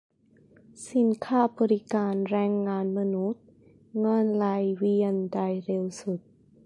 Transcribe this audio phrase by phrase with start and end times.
[0.91, 3.43] สินค้า บริการ แรงงานมนุษย์
[3.99, 4.45] เงินไหล
[4.77, 6.19] เวียนได้เร็วสุด